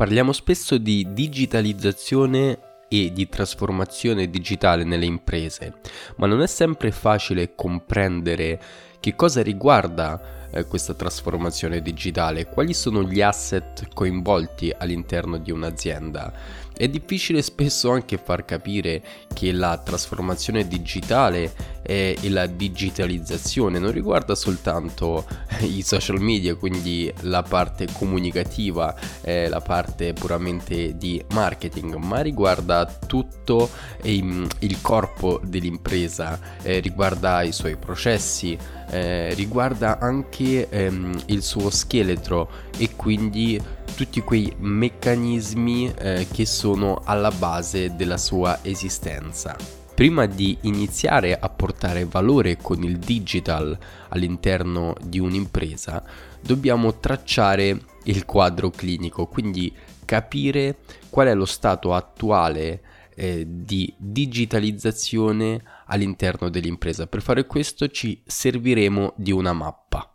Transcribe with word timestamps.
Parliamo 0.00 0.32
spesso 0.32 0.78
di 0.78 1.08
digitalizzazione 1.12 2.58
e 2.88 3.12
di 3.12 3.28
trasformazione 3.28 4.30
digitale 4.30 4.82
nelle 4.82 5.04
imprese, 5.04 5.74
ma 6.16 6.26
non 6.26 6.40
è 6.40 6.46
sempre 6.46 6.90
facile 6.90 7.54
comprendere 7.54 8.58
che 8.98 9.14
cosa 9.14 9.42
riguarda 9.42 10.48
eh, 10.52 10.64
questa 10.64 10.94
trasformazione 10.94 11.82
digitale, 11.82 12.46
quali 12.46 12.72
sono 12.72 13.02
gli 13.02 13.20
asset 13.20 13.92
coinvolti 13.92 14.72
all'interno 14.74 15.36
di 15.36 15.50
un'azienda. 15.50 16.32
È 16.74 16.88
difficile 16.88 17.42
spesso 17.42 17.90
anche 17.90 18.16
far 18.16 18.46
capire 18.46 19.02
che 19.34 19.52
la 19.52 19.76
trasformazione 19.76 20.66
digitale 20.66 21.52
e 21.90 22.16
la 22.28 22.46
digitalizzazione 22.46 23.80
non 23.80 23.90
riguarda 23.90 24.36
soltanto 24.36 25.26
i 25.62 25.82
social 25.82 26.20
media, 26.20 26.54
quindi 26.54 27.12
la 27.22 27.42
parte 27.42 27.88
comunicativa, 27.92 28.94
eh, 29.22 29.48
la 29.48 29.60
parte 29.60 30.12
puramente 30.12 30.96
di 30.96 31.20
marketing, 31.32 31.96
ma 31.96 32.20
riguarda 32.20 32.86
tutto 32.86 33.68
il, 34.02 34.48
il 34.60 34.80
corpo 34.80 35.40
dell'impresa, 35.42 36.38
eh, 36.62 36.78
riguarda 36.78 37.42
i 37.42 37.50
suoi 37.50 37.76
processi, 37.76 38.56
eh, 38.90 39.34
riguarda 39.34 39.98
anche 39.98 40.68
ehm, 40.68 41.22
il 41.26 41.42
suo 41.42 41.70
scheletro 41.70 42.48
e 42.76 42.94
quindi 42.94 43.60
tutti 43.96 44.20
quei 44.20 44.54
meccanismi 44.56 45.92
eh, 45.98 46.26
che 46.32 46.46
sono 46.46 47.02
alla 47.04 47.32
base 47.32 47.96
della 47.96 48.16
sua 48.16 48.60
esistenza. 48.62 49.79
Prima 50.00 50.24
di 50.24 50.56
iniziare 50.62 51.38
a 51.38 51.50
portare 51.50 52.06
valore 52.06 52.56
con 52.56 52.82
il 52.82 52.96
digital 52.96 53.78
all'interno 54.08 54.94
di 54.98 55.18
un'impresa, 55.18 56.02
dobbiamo 56.40 56.98
tracciare 57.00 57.78
il 58.04 58.24
quadro 58.24 58.70
clinico, 58.70 59.26
quindi 59.26 59.70
capire 60.06 60.78
qual 61.10 61.26
è 61.26 61.34
lo 61.34 61.44
stato 61.44 61.92
attuale 61.92 62.80
eh, 63.14 63.44
di 63.46 63.92
digitalizzazione 63.98 65.62
all'interno 65.84 66.48
dell'impresa. 66.48 67.06
Per 67.06 67.20
fare 67.20 67.44
questo 67.44 67.88
ci 67.88 68.22
serviremo 68.24 69.12
di 69.16 69.32
una 69.32 69.52
mappa. 69.52 70.14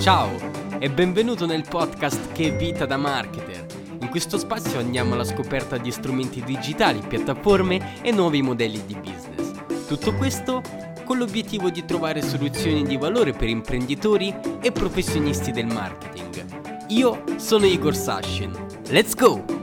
Ciao 0.00 0.78
e 0.78 0.90
benvenuto 0.90 1.46
nel 1.46 1.64
podcast 1.66 2.30
Che 2.32 2.50
vita 2.50 2.84
da 2.84 2.98
marketer. 2.98 3.65
In 4.06 4.12
questo 4.12 4.38
spazio 4.38 4.78
andiamo 4.78 5.14
alla 5.14 5.24
scoperta 5.24 5.78
di 5.78 5.90
strumenti 5.90 6.40
digitali, 6.40 7.00
piattaforme 7.00 8.00
e 8.02 8.12
nuovi 8.12 8.40
modelli 8.40 8.80
di 8.86 8.94
business. 8.94 9.88
Tutto 9.88 10.14
questo 10.14 10.62
con 11.04 11.18
l'obiettivo 11.18 11.70
di 11.70 11.84
trovare 11.84 12.22
soluzioni 12.22 12.84
di 12.84 12.96
valore 12.96 13.32
per 13.32 13.48
imprenditori 13.48 14.32
e 14.62 14.70
professionisti 14.70 15.50
del 15.50 15.66
marketing. 15.66 16.86
Io 16.90 17.24
sono 17.34 17.66
Igor 17.66 17.96
Sashin. 17.96 18.52
Let's 18.90 19.16
go! 19.16 19.55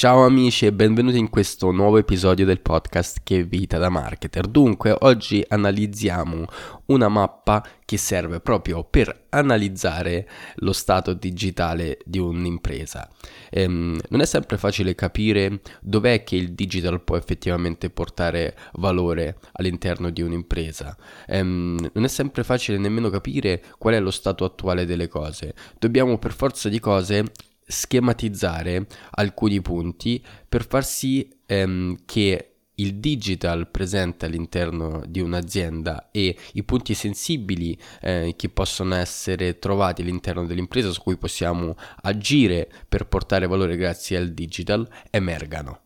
Ciao 0.00 0.24
amici 0.24 0.64
e 0.64 0.72
benvenuti 0.72 1.18
in 1.18 1.28
questo 1.28 1.70
nuovo 1.72 1.98
episodio 1.98 2.46
del 2.46 2.62
podcast 2.62 3.18
Che 3.22 3.44
vita 3.44 3.76
da 3.76 3.90
marketer. 3.90 4.46
Dunque, 4.46 4.96
oggi 4.98 5.44
analizziamo 5.46 6.46
una 6.86 7.08
mappa 7.08 7.62
che 7.84 7.98
serve 7.98 8.40
proprio 8.40 8.82
per 8.82 9.26
analizzare 9.28 10.26
lo 10.60 10.72
stato 10.72 11.12
digitale 11.12 11.98
di 12.06 12.18
un'impresa. 12.18 13.10
Ehm, 13.50 14.00
non 14.08 14.22
è 14.22 14.24
sempre 14.24 14.56
facile 14.56 14.94
capire 14.94 15.60
dov'è 15.82 16.24
che 16.24 16.36
il 16.36 16.54
digital 16.54 17.02
può 17.02 17.18
effettivamente 17.18 17.90
portare 17.90 18.56
valore 18.76 19.36
all'interno 19.52 20.08
di 20.08 20.22
un'impresa. 20.22 20.96
Ehm, 21.26 21.90
non 21.92 22.04
è 22.04 22.08
sempre 22.08 22.42
facile 22.42 22.78
nemmeno 22.78 23.10
capire 23.10 23.62
qual 23.76 23.92
è 23.92 24.00
lo 24.00 24.10
stato 24.10 24.46
attuale 24.46 24.86
delle 24.86 25.08
cose. 25.08 25.52
Dobbiamo 25.78 26.16
per 26.16 26.32
forza 26.32 26.70
di 26.70 26.80
cose 26.80 27.24
schematizzare 27.70 28.86
alcuni 29.12 29.60
punti 29.60 30.22
per 30.48 30.66
far 30.66 30.84
sì 30.84 31.28
ehm, 31.46 31.98
che 32.04 32.50
il 32.80 32.96
digital 32.96 33.68
presente 33.70 34.26
all'interno 34.26 35.02
di 35.06 35.20
un'azienda 35.20 36.10
e 36.10 36.36
i 36.54 36.64
punti 36.64 36.94
sensibili 36.94 37.78
eh, 38.00 38.34
che 38.36 38.48
possono 38.48 38.94
essere 38.94 39.58
trovati 39.58 40.02
all'interno 40.02 40.46
dell'impresa 40.46 40.90
su 40.90 41.02
cui 41.02 41.16
possiamo 41.16 41.76
agire 42.02 42.68
per 42.88 43.06
portare 43.06 43.46
valore 43.46 43.76
grazie 43.76 44.16
al 44.16 44.30
digital 44.30 44.88
emergano. 45.10 45.82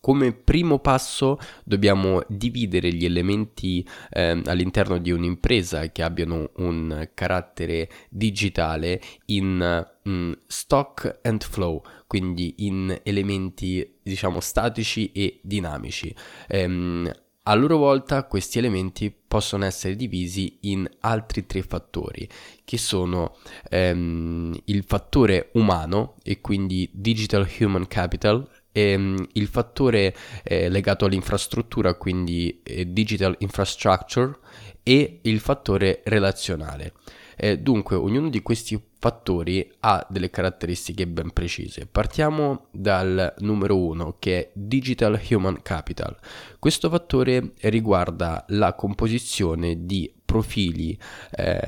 Come 0.00 0.32
primo 0.32 0.78
passo 0.78 1.38
dobbiamo 1.62 2.22
dividere 2.26 2.92
gli 2.92 3.04
elementi 3.04 3.86
eh, 4.10 4.40
all'interno 4.46 4.98
di 4.98 5.10
un'impresa 5.10 5.90
che 5.92 6.02
abbiano 6.02 6.50
un 6.56 7.10
carattere 7.12 7.88
digitale 8.08 9.00
in 9.26 9.86
mm, 10.08 10.32
stock 10.46 11.18
and 11.22 11.42
flow, 11.42 11.82
quindi 12.06 12.54
in 12.58 12.98
elementi 13.02 13.98
diciamo 14.02 14.40
statici 14.40 15.12
e 15.12 15.38
dinamici. 15.42 16.14
Ehm, 16.48 17.12
a 17.44 17.54
loro 17.54 17.78
volta 17.78 18.24
questi 18.24 18.58
elementi 18.58 19.10
possono 19.10 19.64
essere 19.64 19.96
divisi 19.96 20.58
in 20.62 20.88
altri 21.00 21.46
tre 21.46 21.62
fattori, 21.62 22.28
che 22.64 22.78
sono 22.78 23.34
ehm, 23.68 24.56
il 24.64 24.84
fattore 24.84 25.48
umano 25.54 26.14
e 26.22 26.40
quindi 26.40 26.88
digital 26.92 27.48
human 27.58 27.86
capital, 27.86 28.48
ehm, 28.72 29.28
il 29.32 29.46
fattore 29.46 30.14
eh, 30.42 30.68
legato 30.68 31.04
all'infrastruttura, 31.04 31.94
quindi 31.94 32.60
eh, 32.62 32.92
digital 32.92 33.36
infrastructure, 33.38 34.38
e 34.82 35.20
il 35.22 35.40
fattore 35.40 36.02
relazionale. 36.04 36.94
Eh, 37.36 37.58
dunque, 37.58 37.96
ognuno 37.96 38.28
di 38.28 38.42
questi 38.42 38.78
fattori 38.98 39.66
ha 39.80 40.06
delle 40.10 40.28
caratteristiche 40.28 41.06
ben 41.06 41.30
precise. 41.30 41.86
Partiamo 41.86 42.66
dal 42.70 43.34
numero 43.38 43.78
uno 43.78 44.16
che 44.18 44.38
è 44.38 44.50
Digital 44.52 45.18
Human 45.30 45.62
Capital. 45.62 46.18
Questo 46.58 46.90
fattore 46.90 47.52
riguarda 47.60 48.44
la 48.48 48.74
composizione 48.74 49.86
di 49.86 50.12
profili 50.30 50.96
eh, 51.32 51.60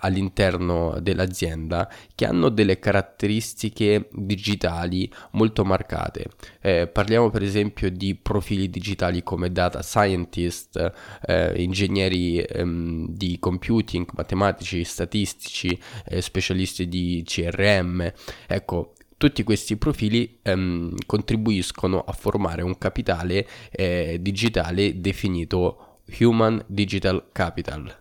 all'interno 0.00 0.98
dell'azienda 1.00 1.90
che 2.14 2.26
hanno 2.26 2.50
delle 2.50 2.78
caratteristiche 2.78 4.10
digitali 4.12 5.10
molto 5.30 5.64
marcate. 5.64 6.26
Eh, 6.60 6.86
parliamo 6.86 7.30
per 7.30 7.42
esempio 7.42 7.90
di 7.90 8.14
profili 8.14 8.68
digitali 8.68 9.22
come 9.22 9.50
data 9.50 9.80
scientist, 9.80 10.92
eh, 11.26 11.62
ingegneri 11.62 12.40
ehm, 12.40 13.08
di 13.08 13.38
computing, 13.38 14.06
matematici, 14.14 14.84
statistici, 14.84 15.78
eh, 16.04 16.20
specialisti 16.20 16.88
di 16.88 17.22
CRM. 17.24 18.12
Ecco, 18.46 18.92
tutti 19.16 19.42
questi 19.44 19.78
profili 19.78 20.40
ehm, 20.42 20.94
contribuiscono 21.06 22.00
a 22.00 22.12
formare 22.12 22.60
un 22.60 22.76
capitale 22.76 23.48
eh, 23.70 24.18
digitale 24.20 25.00
definito 25.00 26.00
Human 26.18 26.62
Digital 26.66 27.28
Capital. 27.32 27.99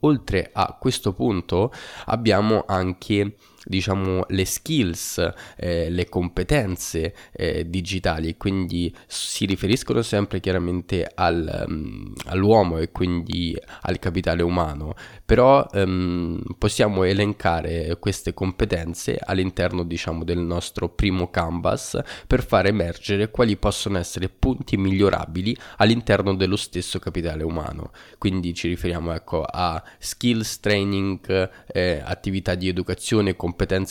Oltre 0.00 0.50
a 0.52 0.76
questo 0.78 1.12
punto 1.12 1.72
abbiamo 2.06 2.64
anche 2.66 3.36
diciamo 3.64 4.24
le 4.28 4.44
skills, 4.44 5.32
eh, 5.56 5.90
le 5.90 6.08
competenze 6.08 7.14
eh, 7.32 7.68
digitali, 7.68 8.36
quindi 8.36 8.94
si 9.06 9.44
riferiscono 9.46 10.02
sempre 10.02 10.40
chiaramente 10.40 11.10
al, 11.14 11.66
um, 11.68 12.12
all'uomo 12.26 12.78
e 12.78 12.90
quindi 12.90 13.56
al 13.82 13.98
capitale 13.98 14.42
umano, 14.42 14.94
però 15.24 15.66
um, 15.72 16.40
possiamo 16.58 17.04
elencare 17.04 17.96
queste 17.98 18.34
competenze 18.34 19.18
all'interno 19.22 19.84
diciamo 19.84 20.24
del 20.24 20.38
nostro 20.38 20.88
primo 20.88 21.30
canvas 21.30 21.98
per 22.26 22.44
far 22.44 22.66
emergere 22.66 23.30
quali 23.30 23.56
possono 23.56 23.98
essere 23.98 24.28
punti 24.28 24.76
migliorabili 24.76 25.56
all'interno 25.76 26.34
dello 26.34 26.56
stesso 26.56 26.98
capitale 26.98 27.42
umano. 27.42 27.92
Quindi 28.18 28.54
ci 28.54 28.68
riferiamo 28.68 29.12
ecco 29.12 29.42
a 29.42 29.82
skills 29.98 30.60
training, 30.60 31.50
eh, 31.66 32.02
attività 32.04 32.54
di 32.54 32.68
educazione, 32.68 33.36
competenze 33.36 33.49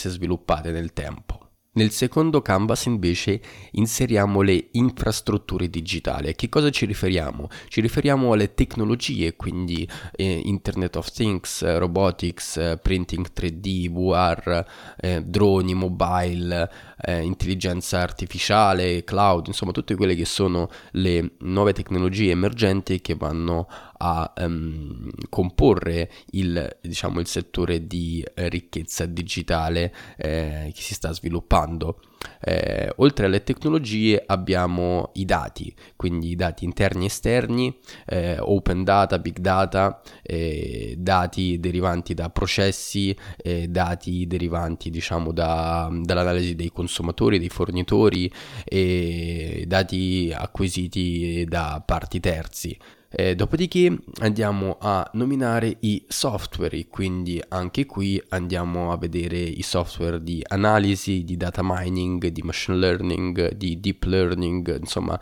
sviluppate 0.09 0.71
nel 0.71 0.93
tempo. 0.93 1.49
Nel 1.71 1.91
secondo 1.91 2.41
canvas 2.41 2.85
invece 2.85 3.39
inseriamo 3.73 4.41
le 4.41 4.69
infrastrutture 4.71 5.69
digitali. 5.69 6.27
A 6.29 6.33
che 6.33 6.49
cosa 6.49 6.71
ci 6.71 6.85
riferiamo? 6.85 7.47
Ci 7.67 7.79
riferiamo 7.79 8.33
alle 8.33 8.55
tecnologie, 8.55 9.35
quindi 9.35 9.87
eh, 10.13 10.41
Internet 10.43 10.95
of 10.95 11.11
Things, 11.11 11.63
robotics, 11.77 12.57
eh, 12.57 12.79
printing 12.81 13.27
3D, 13.31 13.91
VR, 13.91 14.65
eh, 14.97 15.23
droni, 15.23 15.75
mobile, 15.75 16.69
eh, 17.01 17.21
intelligenza 17.21 17.99
artificiale, 17.99 19.03
cloud, 19.03 19.45
insomma 19.45 19.71
tutte 19.71 19.95
quelle 19.95 20.15
che 20.15 20.25
sono 20.25 20.69
le 20.93 21.35
nuove 21.41 21.73
tecnologie 21.73 22.31
emergenti 22.31 22.99
che 22.99 23.13
vanno 23.13 23.67
a 24.01 24.33
um, 24.37 25.09
comporre 25.29 26.09
il, 26.31 26.77
diciamo, 26.81 27.19
il 27.19 27.27
settore 27.27 27.85
di 27.87 28.25
eh, 28.33 28.47
ricchezza 28.49 29.05
digitale 29.05 29.93
eh, 30.17 30.71
che 30.73 30.81
si 30.81 30.93
sta 30.93 31.11
sviluppando. 31.11 31.99
Eh, 32.41 32.91
oltre 32.97 33.25
alle 33.25 33.43
tecnologie 33.43 34.21
abbiamo 34.25 35.11
i 35.13 35.25
dati, 35.25 35.73
quindi 35.95 36.31
i 36.31 36.35
dati 36.35 36.65
interni 36.65 37.03
e 37.03 37.07
esterni, 37.07 37.77
eh, 38.05 38.37
open 38.39 38.83
data, 38.83 39.19
big 39.19 39.39
data, 39.39 40.01
eh, 40.21 40.95
dati 40.97 41.59
derivanti 41.59 42.13
da 42.13 42.29
processi, 42.29 43.15
eh, 43.37 43.67
dati 43.67 44.27
derivanti 44.27 44.89
diciamo 44.89 45.31
da, 45.31 45.89
dall'analisi 45.91 46.55
dei 46.55 46.71
consumatori, 46.71 47.39
dei 47.39 47.49
fornitori 47.49 48.31
dati 49.65 50.33
acquisiti 50.35 51.45
da 51.47 51.81
parti 51.85 52.19
terzi. 52.19 52.77
Eh, 53.11 53.33
dopodiché 53.33 53.97
andiamo 54.19 54.77
a 54.79 55.09
nominare 55.13 55.77
i 55.79 56.05
software, 56.07 56.85
quindi 56.87 57.41
anche 57.47 57.87
qui 57.87 58.21
andiamo 58.29 58.91
a 58.91 58.97
vedere 58.97 59.39
i 59.39 59.63
software 59.63 60.21
di 60.21 60.43
analisi, 60.47 61.23
di 61.23 61.35
data 61.35 61.61
mining, 61.63 62.27
di 62.27 62.43
machine 62.43 62.77
learning, 62.77 63.53
di 63.53 63.79
deep 63.79 64.03
learning, 64.03 64.77
insomma 64.79 65.19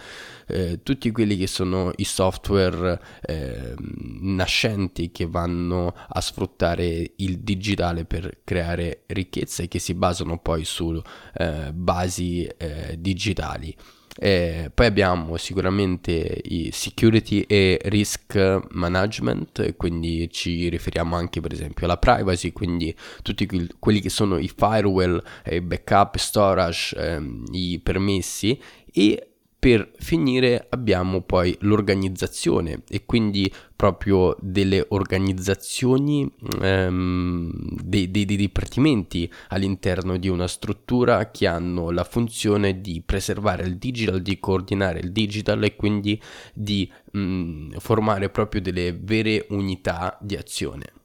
eh, 0.47 0.83
tutti 0.83 1.11
quelli 1.11 1.37
che 1.37 1.47
sono 1.47 1.93
i 1.95 2.03
software 2.03 2.99
eh, 3.21 3.73
nascenti 3.77 5.09
che 5.11 5.25
vanno 5.25 5.93
a 6.09 6.19
sfruttare 6.19 7.13
il 7.15 7.39
digitale 7.39 8.03
per 8.03 8.39
creare 8.43 9.03
ricchezza 9.05 9.63
e 9.63 9.69
che 9.69 9.79
si 9.79 9.93
basano 9.93 10.39
poi 10.39 10.65
su 10.65 11.01
eh, 11.35 11.71
basi 11.71 12.43
eh, 12.43 12.97
digitali. 12.99 13.73
Eh, 14.19 14.71
poi 14.73 14.85
abbiamo 14.85 15.37
sicuramente 15.37 16.41
i 16.45 16.69
security 16.71 17.41
e 17.41 17.79
risk 17.85 18.61
management, 18.71 19.75
quindi 19.75 20.29
ci 20.31 20.69
riferiamo 20.69 21.15
anche 21.15 21.39
per 21.39 21.53
esempio 21.53 21.85
alla 21.85 21.97
privacy, 21.97 22.51
quindi 22.51 22.95
tutti 23.21 23.47
quelli 23.79 23.99
che 23.99 24.09
sono 24.09 24.37
i 24.37 24.51
firewall, 24.53 25.21
i 25.45 25.61
backup, 25.61 26.17
storage, 26.17 26.95
ehm, 26.97 27.43
i 27.51 27.79
permessi 27.81 28.59
e 28.91 29.27
per 29.59 29.91
finire 29.97 30.67
abbiamo 30.69 31.21
poi 31.21 31.55
l'organizzazione 31.61 32.83
e 32.87 33.05
quindi 33.05 33.51
proprio 33.75 34.35
delle 34.39 34.85
organizzazioni, 34.89 36.31
ehm, 36.61 37.51
dei, 37.83 38.11
dei, 38.11 38.25
dei, 38.25 38.35
dipartimenti 38.35 39.31
all'interno 39.49 40.17
di 40.17 40.29
una 40.29 40.47
struttura 40.47 41.31
che 41.31 41.47
hanno 41.47 41.89
la 41.89 42.03
funzione 42.03 42.81
di 42.81 43.01
preservare 43.03 43.63
il 43.63 43.77
digital, 43.77 44.21
di 44.21 44.39
coordinare 44.39 44.99
il 44.99 45.11
digital 45.11 45.63
e 45.63 45.75
quindi 45.75 46.21
di 46.53 46.91
mh, 47.11 47.19
mm, 47.19 47.71
formare 47.77 48.29
proprio 48.29 48.61
delle 48.61 48.97
vere 48.99 49.47
unità 49.49 50.17
di 50.21 50.35
azione. 50.35 50.96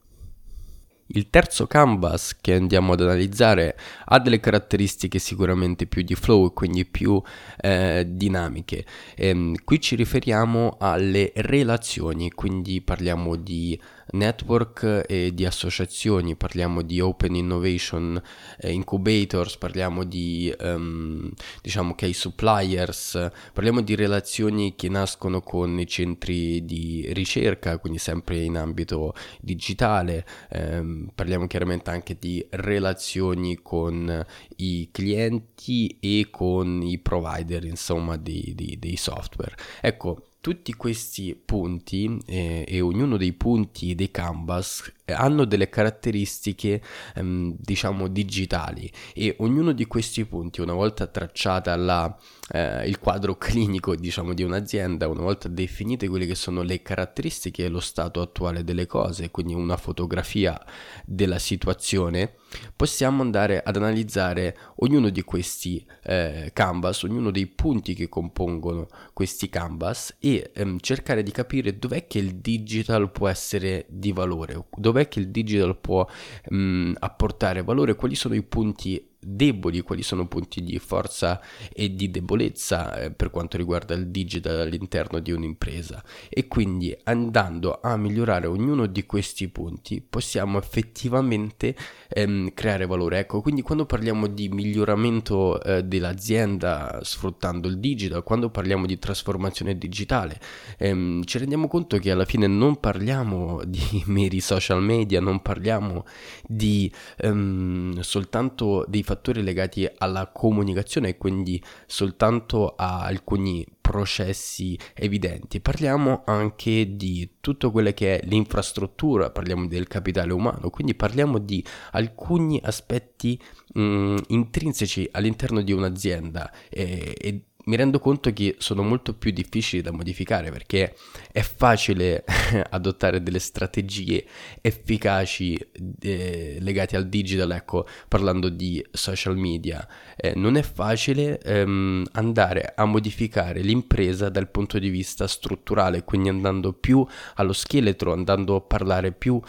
Il 1.07 1.29
terzo 1.29 1.67
canvas 1.67 2.37
che 2.39 2.53
andiamo 2.53 2.93
ad 2.93 3.01
analizzare 3.01 3.77
ha 4.05 4.19
delle 4.19 4.39
caratteristiche 4.39 5.19
sicuramente 5.19 5.85
più 5.85 6.01
di 6.01 6.15
flow 6.15 6.47
e 6.47 6.53
quindi 6.53 6.85
più 6.85 7.21
eh, 7.59 8.05
dinamiche. 8.07 8.85
Ehm, 9.15 9.55
qui 9.63 9.81
ci 9.81 9.95
riferiamo 9.95 10.77
alle 10.79 11.31
relazioni, 11.35 12.31
quindi 12.31 12.81
parliamo 12.81 13.35
di 13.35 13.79
network 14.13 15.05
e 15.07 15.33
di 15.33 15.45
associazioni, 15.45 16.35
parliamo 16.35 16.81
di 16.81 16.99
open 16.99 17.35
innovation 17.35 18.21
eh, 18.57 18.71
incubators, 18.71 19.57
parliamo 19.57 20.03
di 20.03 20.53
um, 20.59 21.31
diciamo 21.61 21.95
che 21.95 22.11
suppliers, 22.13 23.29
parliamo 23.53 23.81
di 23.81 23.95
relazioni 23.95 24.75
che 24.75 24.89
nascono 24.89 25.41
con 25.41 25.79
i 25.79 25.87
centri 25.87 26.65
di 26.65 27.09
ricerca, 27.13 27.77
quindi 27.77 27.99
sempre 27.99 28.39
in 28.39 28.57
ambito 28.57 29.13
digitale, 29.41 30.25
ehm, 30.49 31.11
parliamo 31.13 31.47
chiaramente 31.47 31.89
anche 31.89 32.17
di 32.19 32.45
relazioni 32.51 33.59
con 33.61 34.25
i 34.57 34.89
clienti 34.91 35.97
e 35.99 36.27
con 36.29 36.81
i 36.81 36.99
provider, 36.99 37.65
insomma, 37.65 38.17
dei, 38.17 38.53
dei, 38.55 38.77
dei 38.79 38.95
software. 38.95 39.55
Ecco, 39.81 40.32
tutti 40.43 40.73
questi 40.73 41.41
punti 41.45 42.19
eh, 42.25 42.65
e 42.67 42.81
ognuno 42.81 43.15
dei 43.15 43.31
punti 43.31 43.95
dei 43.95 44.11
canvas 44.11 44.91
hanno 45.05 45.45
delle 45.45 45.69
caratteristiche 45.69 46.81
ehm, 47.15 47.55
diciamo 47.57 48.07
digitali 48.07 48.89
e 49.13 49.35
ognuno 49.39 49.73
di 49.73 49.85
questi 49.85 50.25
punti 50.25 50.61
una 50.61 50.73
volta 50.73 51.07
tracciata 51.07 51.75
la, 51.75 52.15
eh, 52.51 52.87
il 52.87 52.99
quadro 52.99 53.35
clinico 53.35 53.95
diciamo 53.95 54.33
di 54.33 54.43
un'azienda 54.43 55.07
una 55.07 55.21
volta 55.21 55.47
definite 55.49 56.07
quelle 56.07 56.25
che 56.25 56.35
sono 56.35 56.61
le 56.61 56.81
caratteristiche 56.81 57.65
e 57.65 57.69
lo 57.69 57.81
stato 57.81 58.21
attuale 58.21 58.63
delle 58.63 58.85
cose 58.85 59.29
quindi 59.29 59.53
una 59.53 59.77
fotografia 59.77 60.59
della 61.05 61.39
situazione 61.39 62.35
possiamo 62.75 63.21
andare 63.21 63.61
ad 63.63 63.75
analizzare 63.75 64.57
ognuno 64.77 65.09
di 65.09 65.21
questi 65.23 65.85
eh, 66.03 66.51
canvas, 66.53 67.03
ognuno 67.03 67.31
dei 67.31 67.47
punti 67.47 67.93
che 67.93 68.09
compongono 68.09 68.87
questi 69.13 69.49
canvas 69.49 70.15
e 70.19 70.51
ehm, 70.53 70.77
cercare 70.79 71.23
di 71.23 71.31
capire 71.31 71.77
dov'è 71.77 72.07
che 72.07 72.19
il 72.19 72.35
digital 72.35 73.11
può 73.11 73.27
essere 73.27 73.85
di 73.89 74.11
valore, 74.11 74.65
dov'è 74.75 74.92
che 75.07 75.19
il 75.19 75.29
digital 75.29 75.77
può 75.77 76.07
mh, 76.49 76.93
apportare 76.99 77.63
valore, 77.63 77.95
quali 77.95 78.15
sono 78.15 78.35
i 78.35 78.43
punti 78.43 79.12
deboli, 79.25 79.81
quali 79.81 80.03
sono 80.03 80.27
punti 80.27 80.63
di 80.63 80.77
forza 80.79 81.41
e 81.73 81.93
di 81.95 82.11
debolezza 82.11 82.95
eh, 82.95 83.11
per 83.11 83.29
quanto 83.29 83.57
riguarda 83.57 83.93
il 83.93 84.07
digital 84.07 84.59
all'interno 84.59 85.19
di 85.19 85.31
un'impresa 85.31 86.03
e 86.29 86.47
quindi 86.47 86.95
andando 87.03 87.79
a 87.81 87.95
migliorare 87.97 88.47
ognuno 88.47 88.85
di 88.85 89.05
questi 89.05 89.47
punti 89.49 90.01
possiamo 90.01 90.57
effettivamente 90.57 91.75
ehm, 92.09 92.53
creare 92.53 92.85
valore. 92.85 93.19
Ecco, 93.19 93.41
quindi 93.41 93.61
quando 93.61 93.85
parliamo 93.85 94.27
di 94.27 94.49
miglioramento 94.49 95.61
eh, 95.61 95.83
dell'azienda 95.83 96.99
sfruttando 97.01 97.67
il 97.67 97.79
digital, 97.79 98.23
quando 98.23 98.49
parliamo 98.49 98.85
di 98.85 98.99
trasformazione 98.99 99.77
digitale, 99.77 100.39
ehm, 100.77 101.23
ci 101.23 101.37
rendiamo 101.37 101.67
conto 101.67 101.97
che 101.97 102.11
alla 102.11 102.25
fine 102.25 102.47
non 102.47 102.79
parliamo 102.79 103.61
di 103.65 104.03
meri 104.07 104.39
social 104.39 104.81
media, 104.81 105.19
non 105.19 105.41
parliamo 105.41 106.05
di 106.47 106.91
ehm, 107.17 107.99
soltanto 107.99 108.85
dei 108.87 109.03
fattori 109.03 109.12
legati 109.41 109.89
alla 109.97 110.27
comunicazione 110.27 111.09
e 111.09 111.17
quindi 111.17 111.61
soltanto 111.85 112.75
a 112.75 113.01
alcuni 113.03 113.65
processi 113.81 114.79
evidenti, 114.93 115.59
parliamo 115.59 116.23
anche 116.25 116.95
di 116.95 117.35
tutto 117.41 117.69
quello 117.69 117.91
che 117.91 118.19
è 118.19 118.25
l'infrastruttura, 118.25 119.29
parliamo 119.29 119.67
del 119.67 119.87
capitale 119.87 120.31
umano, 120.31 120.69
quindi 120.69 120.95
parliamo 120.95 121.37
di 121.37 121.63
alcuni 121.91 122.59
aspetti 122.63 123.39
mh, 123.73 124.15
intrinseci 124.27 125.09
all'interno 125.11 125.61
di 125.61 125.73
un'azienda 125.73 126.49
e, 126.69 127.15
e 127.19 127.41
mi 127.65 127.75
rendo 127.75 127.99
conto 127.99 128.31
che 128.33 128.55
sono 128.59 128.83
molto 128.83 129.13
più 129.13 129.31
difficili 129.31 129.81
da 129.81 129.91
modificare 129.91 130.51
perché 130.51 130.95
è 131.31 131.41
facile 131.41 132.23
adottare 132.71 133.23
delle 133.23 133.39
strategie 133.39 134.25
efficaci 134.61 135.57
eh, 136.01 136.57
legate 136.59 136.95
al 136.95 137.07
digital, 137.07 137.51
ecco, 137.51 137.87
parlando 138.07 138.49
di 138.49 138.85
social 138.91 139.37
media. 139.37 139.87
Eh, 140.15 140.33
non 140.35 140.55
è 140.55 140.61
facile 140.61 141.39
ehm, 141.39 142.05
andare 142.13 142.73
a 142.75 142.85
modificare 142.85 143.61
l'impresa 143.61 144.29
dal 144.29 144.49
punto 144.49 144.79
di 144.79 144.89
vista 144.89 145.27
strutturale, 145.27 146.03
quindi 146.03 146.29
andando 146.29 146.73
più 146.73 147.05
allo 147.35 147.53
scheletro, 147.53 148.13
andando 148.13 148.55
a 148.55 148.61
parlare 148.61 149.11
più 149.11 149.39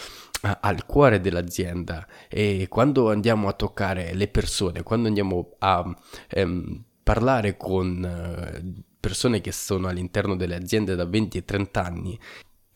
al 0.61 0.85
cuore 0.85 1.21
dell'azienda 1.21 2.07
e 2.29 2.67
quando 2.69 3.11
andiamo 3.11 3.49
a 3.49 3.55
toccare 3.55 4.13
le 4.15 4.29
persone, 4.29 4.83
quando 4.83 5.09
andiamo 5.09 5.55
a 5.59 5.95
ehm, 6.29 6.85
parlare 7.05 7.57
con 7.57 8.05
eh, 8.05 8.83
persone 8.99 9.41
che 9.41 9.53
sono 9.53 9.87
all'interno 9.87 10.35
delle 10.35 10.57
aziende 10.57 10.97
da 10.97 11.05
20 11.05 11.39
e 11.39 11.45
30 11.45 11.85
anni 11.85 12.19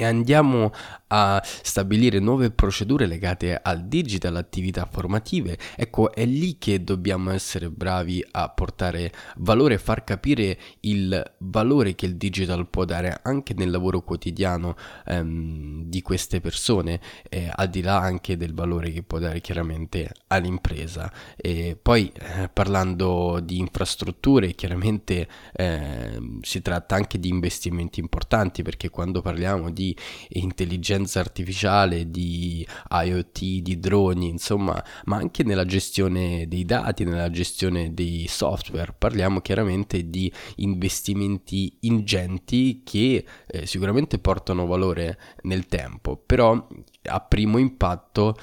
e 0.00 0.04
andiamo 0.04 0.70
a 1.08 1.42
stabilire 1.44 2.20
nuove 2.20 2.52
procedure 2.52 3.06
legate 3.06 3.58
al 3.60 3.88
digital, 3.88 4.36
attività 4.36 4.86
formative, 4.88 5.58
ecco 5.74 6.12
è 6.12 6.24
lì 6.24 6.56
che 6.56 6.84
dobbiamo 6.84 7.30
essere 7.30 7.68
bravi 7.68 8.24
a 8.30 8.48
portare 8.48 9.10
valore 9.38 9.76
far 9.78 10.04
capire 10.04 10.56
il 10.80 11.34
valore 11.38 11.96
che 11.96 12.06
il 12.06 12.16
digital 12.16 12.68
può 12.68 12.84
dare 12.84 13.18
anche 13.24 13.54
nel 13.54 13.70
lavoro 13.70 14.02
quotidiano 14.02 14.76
ehm, 15.04 15.82
di 15.86 16.00
queste 16.00 16.40
persone, 16.40 17.00
eh, 17.28 17.50
al 17.52 17.68
di 17.68 17.82
là 17.82 17.98
anche 17.98 18.36
del 18.36 18.54
valore 18.54 18.92
che 18.92 19.02
può 19.02 19.18
dare 19.18 19.40
chiaramente 19.40 20.12
all'impresa. 20.28 21.12
E 21.36 21.76
poi 21.80 22.12
eh, 22.14 22.48
parlando 22.52 23.40
di 23.42 23.58
infrastrutture, 23.58 24.52
chiaramente 24.52 25.26
eh, 25.54 26.38
si 26.42 26.62
tratta 26.62 26.94
anche 26.94 27.18
di 27.18 27.28
investimenti 27.28 27.98
importanti 27.98 28.62
perché 28.62 28.90
quando 28.90 29.22
parliamo 29.22 29.70
di 29.72 29.87
intelligenza 30.30 31.20
artificiale, 31.20 32.10
di 32.10 32.66
IoT, 32.90 33.38
di 33.62 33.78
droni, 33.78 34.28
insomma, 34.28 34.82
ma 35.04 35.16
anche 35.16 35.44
nella 35.44 35.64
gestione 35.64 36.46
dei 36.48 36.64
dati, 36.64 37.04
nella 37.04 37.30
gestione 37.30 37.94
dei 37.94 38.26
software. 38.28 38.94
Parliamo 38.96 39.40
chiaramente 39.40 40.08
di 40.08 40.32
investimenti 40.56 41.76
ingenti 41.80 42.82
che 42.84 43.24
eh, 43.46 43.66
sicuramente 43.66 44.18
portano 44.18 44.66
valore 44.66 45.18
nel 45.42 45.66
tempo, 45.66 46.16
però 46.16 46.66
a 47.02 47.20
primo 47.20 47.58
impatto 47.58 48.36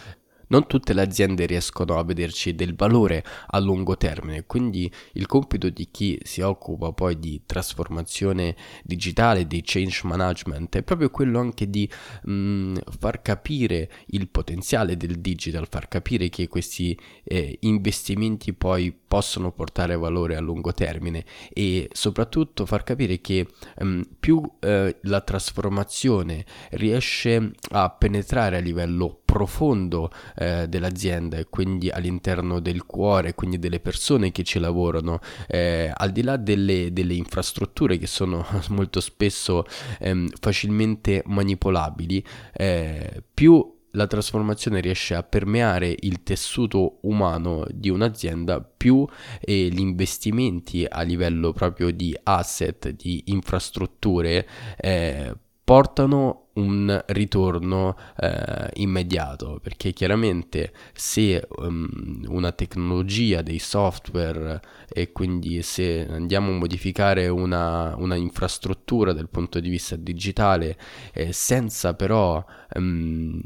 non 0.47 0.67
tutte 0.67 0.93
le 0.93 1.01
aziende 1.01 1.45
riescono 1.45 1.97
a 1.97 2.03
vederci 2.03 2.55
del 2.55 2.75
valore 2.75 3.23
a 3.47 3.59
lungo 3.59 3.97
termine, 3.97 4.45
quindi 4.45 4.91
il 5.13 5.25
compito 5.25 5.69
di 5.69 5.87
chi 5.91 6.19
si 6.23 6.41
occupa 6.41 6.91
poi 6.91 7.19
di 7.19 7.41
trasformazione 7.45 8.55
digitale, 8.83 9.47
di 9.47 9.61
change 9.63 10.01
management, 10.03 10.77
è 10.77 10.83
proprio 10.83 11.09
quello 11.09 11.39
anche 11.39 11.69
di 11.69 11.89
mh, 12.23 12.31
mm, 12.31 12.75
far 12.99 13.21
capire 13.21 13.89
il 14.07 14.27
potenziale 14.29 14.97
del 14.97 15.19
digital, 15.19 15.67
far 15.69 15.87
capire 15.87 16.29
che 16.29 16.47
questi 16.47 16.97
eh, 17.23 17.57
investimenti 17.61 18.53
poi 18.53 18.95
possono 19.15 19.51
portare 19.51 19.95
valore 19.95 20.35
a 20.35 20.41
lungo 20.41 20.73
termine 20.73 21.23
e 21.53 21.89
soprattutto 21.91 22.65
far 22.65 22.83
capire 22.83 23.21
che 23.21 23.47
mh, 23.79 23.85
mm, 23.85 24.01
più 24.19 24.41
eh, 24.59 24.97
la 25.01 25.21
trasformazione 25.21 26.45
riesce 26.71 27.51
a 27.69 27.89
penetrare 27.89 28.57
a 28.57 28.59
livello 28.59 29.19
profondo 29.25 30.11
eh, 30.35 30.67
dell'azienda 30.67 31.37
e 31.37 31.45
quindi 31.49 31.89
all'interno 31.89 32.59
del 32.59 32.85
cuore, 32.85 33.33
quindi 33.35 33.59
delle 33.59 33.79
persone 33.79 34.31
che 34.31 34.43
ci 34.43 34.59
lavorano, 34.59 35.19
eh, 35.47 35.91
al 35.93 36.11
di 36.11 36.23
là 36.23 36.37
delle, 36.37 36.91
delle, 36.91 37.13
infrastrutture 37.13 37.97
che 37.97 38.07
sono 38.07 38.45
molto 38.69 38.99
spesso 38.99 39.65
ehm, 39.99 40.29
facilmente 40.39 41.23
manipolabili, 41.25 42.23
eh, 42.53 43.23
più 43.33 43.73
la 43.95 44.07
trasformazione 44.07 44.81
riesce 44.81 45.15
a 45.15 45.23
permeare 45.23 45.95
il 45.97 46.21
tessuto 46.23 46.99
umano 47.01 47.65
di 47.71 47.89
un'azienda, 47.89 48.61
più 48.61 49.07
eh, 49.39 49.69
gli 49.69 49.79
investimenti 49.79 50.85
a 50.87 51.01
livello 51.01 51.51
proprio 51.53 51.91
di 51.91 52.15
asset, 52.23 52.89
di 52.89 53.23
infrastrutture, 53.27 54.47
eh, 54.77 55.33
portano 55.63 56.44
un 56.55 57.03
ritorno 57.07 57.95
eh, 58.17 58.69
immediato 58.75 59.59
perché 59.61 59.91
chiaramente 59.91 60.71
se 60.93 61.45
um, 61.57 62.23
una 62.27 62.51
tecnologia 62.51 63.41
dei 63.41 63.59
software 63.59 64.61
e 64.87 65.11
quindi 65.11 65.61
se 65.63 66.07
andiamo 66.09 66.51
a 66.51 66.57
modificare 66.57 67.27
una, 67.27 67.95
una 67.97 68.15
infrastruttura 68.15 69.11
dal 69.11 69.29
punto 69.29 69.59
di 69.59 69.69
vista 69.69 69.95
digitale 69.95 70.77
eh, 71.13 71.33
senza 71.33 71.93
però 71.93 72.43
um, 72.75 73.41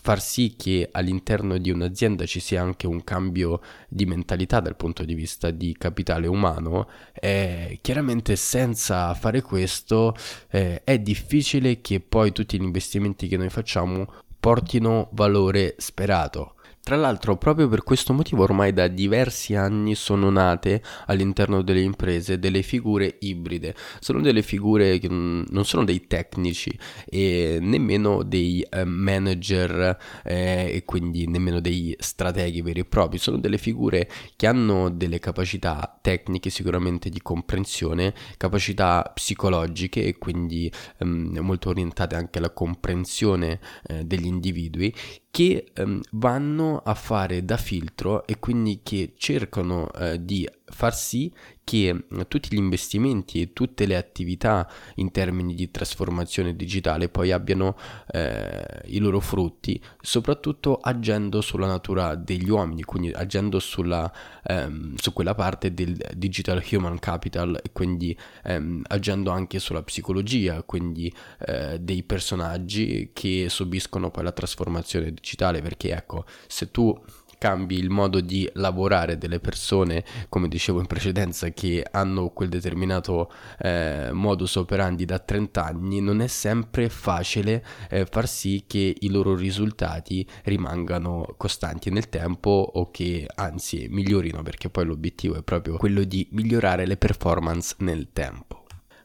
far 0.00 0.20
sì 0.22 0.54
che 0.56 0.88
all'interno 0.90 1.58
di 1.58 1.70
un'azienda 1.70 2.24
ci 2.24 2.40
sia 2.40 2.62
anche 2.62 2.86
un 2.86 3.04
cambio 3.04 3.60
di 3.88 4.06
mentalità 4.06 4.60
dal 4.60 4.76
punto 4.76 5.04
di 5.04 5.14
vista 5.14 5.50
di 5.50 5.74
capitale 5.78 6.26
umano 6.26 6.88
eh, 7.12 7.78
chiaramente 7.82 8.36
senza 8.36 9.12
fare 9.14 9.42
questo 9.42 10.14
eh, 10.50 10.82
è 10.82 10.98
difficile 10.98 11.80
che 11.82 12.00
poi 12.00 12.32
tutti 12.32 12.53
gli 12.58 12.62
investimenti 12.62 13.28
che 13.28 13.36
noi 13.36 13.50
facciamo 13.50 14.06
portino 14.38 15.08
valore 15.12 15.74
sperato. 15.78 16.53
Tra 16.84 16.96
l'altro, 16.96 17.38
proprio 17.38 17.66
per 17.66 17.82
questo 17.82 18.12
motivo, 18.12 18.42
ormai 18.42 18.74
da 18.74 18.88
diversi 18.88 19.54
anni 19.54 19.94
sono 19.94 20.28
nate 20.28 20.82
all'interno 21.06 21.62
delle 21.62 21.80
imprese 21.80 22.38
delle 22.38 22.60
figure 22.60 23.16
ibride. 23.20 23.74
Sono 24.00 24.20
delle 24.20 24.42
figure 24.42 24.98
che 24.98 25.08
non 25.08 25.64
sono 25.64 25.82
dei 25.82 26.06
tecnici 26.06 26.78
e 27.06 27.56
nemmeno 27.58 28.22
dei 28.22 28.60
eh, 28.68 28.84
manager 28.84 29.96
eh, 30.24 30.72
e 30.74 30.82
quindi 30.84 31.26
nemmeno 31.26 31.58
dei 31.60 31.96
strateghi 31.98 32.60
veri 32.60 32.80
e 32.80 32.84
propri. 32.84 33.16
Sono 33.16 33.38
delle 33.38 33.56
figure 33.56 34.06
che 34.36 34.46
hanno 34.46 34.90
delle 34.90 35.18
capacità 35.20 35.98
tecniche 36.02 36.50
sicuramente 36.50 37.08
di 37.08 37.22
comprensione, 37.22 38.12
capacità 38.36 39.10
psicologiche 39.14 40.04
e 40.04 40.18
quindi 40.18 40.70
ehm, 40.98 41.38
molto 41.40 41.70
orientate 41.70 42.14
anche 42.14 42.36
alla 42.36 42.50
comprensione 42.50 43.58
eh, 43.86 44.04
degli 44.04 44.26
individui 44.26 44.94
che 45.34 45.72
ehm, 45.74 46.00
vanno 46.12 46.78
a 46.78 46.94
fare 46.94 47.44
da 47.44 47.56
filtro 47.56 48.24
e 48.24 48.38
quindi 48.38 48.82
che 48.84 49.14
cercano 49.16 49.90
eh, 49.94 50.24
di 50.24 50.48
far 50.64 50.94
sì 50.94 51.28
che 51.64 51.92
mm, 51.92 52.20
tutti 52.28 52.48
gli 52.50 52.58
investimenti 52.58 53.40
e 53.40 53.52
tutte 53.52 53.86
le 53.86 53.96
attività 53.96 54.70
in 54.96 55.10
termini 55.10 55.54
di 55.54 55.70
trasformazione 55.70 56.54
digitale 56.54 57.08
poi 57.08 57.32
abbiano 57.32 57.76
eh, 58.12 58.82
i 58.86 58.98
loro 58.98 59.20
frutti, 59.20 59.80
soprattutto 60.00 60.76
agendo 60.76 61.40
sulla 61.40 61.66
natura 61.66 62.14
degli 62.14 62.48
uomini, 62.50 62.82
quindi 62.82 63.10
agendo 63.10 63.58
sulla, 63.58 64.12
ehm, 64.44 64.94
su 64.96 65.12
quella 65.12 65.34
parte 65.34 65.72
del 65.72 65.96
digital 66.14 66.62
human 66.70 66.98
capital 66.98 67.60
quindi 67.72 68.16
ehm, 68.44 68.82
agendo 68.88 69.30
anche 69.30 69.58
sulla 69.58 69.82
psicologia, 69.82 70.62
quindi 70.62 71.12
eh, 71.46 71.78
dei 71.80 72.02
personaggi 72.02 73.10
che 73.12 73.46
subiscono 73.48 74.10
poi 74.10 74.24
la 74.24 74.32
trasformazione 74.32 75.12
digitale, 75.12 75.62
perché 75.62 75.92
ecco, 75.92 76.24
se 76.46 76.70
tu 76.70 76.98
cambi 77.44 77.78
il 77.78 77.90
modo 77.90 78.22
di 78.22 78.48
lavorare 78.54 79.18
delle 79.18 79.38
persone, 79.38 80.02
come 80.30 80.48
dicevo 80.48 80.80
in 80.80 80.86
precedenza, 80.86 81.50
che 81.50 81.86
hanno 81.90 82.30
quel 82.30 82.48
determinato 82.48 83.30
eh, 83.58 84.08
modus 84.12 84.56
operandi 84.56 85.04
da 85.04 85.18
30 85.18 85.62
anni, 85.62 86.00
non 86.00 86.22
è 86.22 86.26
sempre 86.26 86.88
facile 86.88 87.62
eh, 87.90 88.06
far 88.06 88.26
sì 88.28 88.64
che 88.66 88.96
i 88.98 89.10
loro 89.10 89.36
risultati 89.36 90.26
rimangano 90.44 91.34
costanti 91.36 91.90
nel 91.90 92.08
tempo 92.08 92.48
o 92.48 92.90
che 92.90 93.26
anzi 93.34 93.88
migliorino, 93.90 94.42
perché 94.42 94.70
poi 94.70 94.86
l'obiettivo 94.86 95.36
è 95.36 95.42
proprio 95.42 95.76
quello 95.76 96.02
di 96.02 96.26
migliorare 96.30 96.86
le 96.86 96.96
performance 96.96 97.74
nel 97.80 98.08
tempo. 98.14 98.53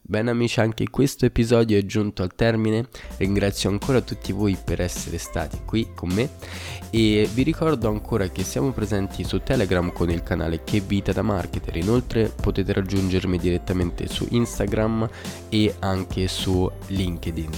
Bene 0.09 0.31
amici, 0.31 0.59
anche 0.59 0.89
questo 0.89 1.27
episodio 1.27 1.77
è 1.77 1.85
giunto 1.85 2.23
al 2.23 2.33
termine. 2.33 2.87
Ringrazio 3.17 3.69
ancora 3.69 4.01
tutti 4.01 4.31
voi 4.31 4.57
per 4.57 4.81
essere 4.81 5.19
stati 5.19 5.59
qui 5.63 5.91
con 5.93 6.09
me 6.09 6.31
e 6.89 7.29
vi 7.31 7.43
ricordo 7.43 7.89
ancora 7.89 8.27
che 8.29 8.43
siamo 8.43 8.71
presenti 8.71 9.23
su 9.23 9.43
Telegram 9.43 9.93
con 9.93 10.09
il 10.09 10.23
canale 10.23 10.63
Che 10.63 10.79
Vita 10.79 11.11
da 11.11 11.21
Marketer. 11.21 11.75
Inoltre 11.75 12.33
potete 12.41 12.73
raggiungermi 12.73 13.37
direttamente 13.37 14.07
su 14.07 14.25
Instagram 14.31 15.07
e 15.47 15.75
anche 15.77 16.27
su 16.27 16.67
LinkedIn. 16.87 17.51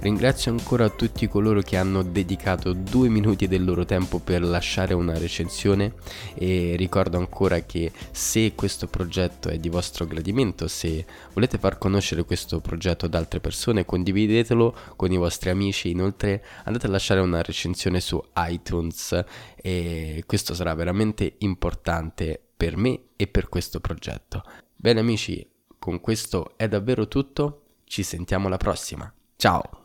Ringrazio 0.00 0.50
ancora 0.50 0.88
tutti 0.88 1.28
coloro 1.28 1.60
che 1.60 1.76
hanno 1.76 2.02
dedicato 2.02 2.72
due 2.72 3.10
minuti 3.10 3.46
del 3.46 3.62
loro 3.62 3.84
tempo 3.84 4.18
per 4.18 4.42
lasciare 4.42 4.94
una 4.94 5.18
recensione 5.18 5.92
e 6.34 6.74
ricordo 6.78 7.18
ancora 7.18 7.60
che 7.60 7.92
se 8.10 8.54
questo 8.54 8.86
progetto 8.86 9.50
è 9.50 9.58
di 9.58 9.68
vostro 9.68 10.06
gradimento, 10.06 10.68
se 10.68 11.04
volete 11.34 11.58
far 11.58 11.76
conoscere 11.76 12.24
questo 12.24 12.60
progetto 12.60 13.04
ad 13.04 13.14
altre 13.14 13.40
persone, 13.40 13.84
condividetelo 13.84 14.74
con 14.96 15.12
i 15.12 15.18
vostri 15.18 15.50
amici. 15.50 15.90
Inoltre 15.90 16.42
andate 16.64 16.86
a 16.86 16.90
lasciare 16.90 17.20
una 17.20 17.42
recensione 17.42 18.00
su 18.00 18.18
iTunes 18.36 19.22
e 19.56 20.24
questo 20.24 20.54
sarà 20.54 20.72
veramente 20.72 21.34
importante 21.40 22.40
per 22.56 22.78
me 22.78 23.00
e 23.16 23.26
per 23.26 23.50
questo 23.50 23.80
progetto. 23.80 24.44
Bene 24.74 25.00
amici, 25.00 25.46
con 25.78 26.00
questo 26.00 26.54
è 26.56 26.68
davvero 26.68 27.06
tutto, 27.06 27.64
ci 27.84 28.02
sentiamo 28.02 28.46
alla 28.46 28.56
prossima. 28.56 29.12
Ciao! 29.36 29.79